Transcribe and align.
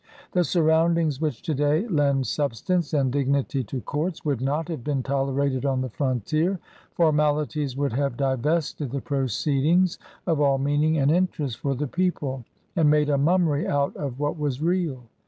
The 0.31 0.43
surroundings 0.43 1.21
which 1.21 1.43
to 1.43 1.53
day 1.53 1.87
lend 1.87 2.25
substance 2.25 2.91
and 2.91 3.11
dignity 3.11 3.63
to 3.65 3.81
courts 3.81 4.25
would 4.25 4.41
not 4.41 4.67
have 4.67 4.83
been 4.83 5.03
tolerated 5.03 5.63
on 5.63 5.81
the 5.81 5.91
frontier. 5.91 6.57
Formalities 6.95 7.77
would 7.77 7.93
have 7.93 8.17
divested 8.17 8.89
the 8.89 9.01
proceedings 9.01 9.99
of 10.25 10.41
all 10.41 10.57
meaning 10.57 10.97
and 10.97 11.11
interest 11.11 11.59
for 11.59 11.75
the 11.75 11.85
people, 11.85 12.43
and 12.75 12.89
made 12.89 13.09
a 13.11 13.17
mummery 13.19 13.67
out 13.67 13.95
of 13.95 14.19
what 14.19 14.39
was 14.39 14.59
real. 14.59 15.03